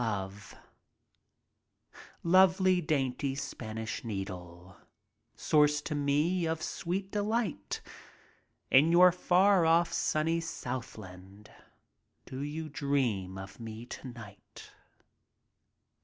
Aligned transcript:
Lovely, 2.23 2.81
dainty 2.81 3.35
Spanish 3.35 4.03
Needle; 4.03 4.75
Source 5.35 5.79
to 5.83 5.93
me 5.93 6.47
of 6.47 6.63
sweet 6.63 7.11
delight, 7.11 7.81
In 8.71 8.91
your 8.91 9.11
far 9.11 9.63
off 9.63 9.93
sunny 9.93 10.39
southland 10.41 11.51
Do 12.25 12.39
you 12.41 12.67
dream 12.67 13.37
of 13.37 13.59
me 13.59 13.85
to 13.85 14.07
night? 14.07 14.71